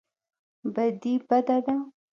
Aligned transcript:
بدي 0.73 1.13
بده 1.27 1.57
ده. 1.65 1.75